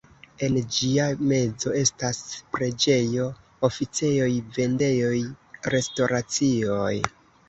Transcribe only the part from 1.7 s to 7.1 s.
estas preĝejo, oficejoj, vendejoj, restoracioj.